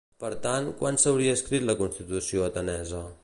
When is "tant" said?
0.45-0.69